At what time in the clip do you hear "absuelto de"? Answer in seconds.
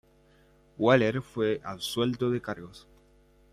1.63-2.41